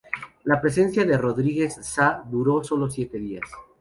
[0.45, 3.43] La presidencia de Rodríguez Saa duró sólo siete días.